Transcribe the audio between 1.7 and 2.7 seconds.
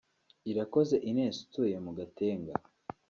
mu Gatenga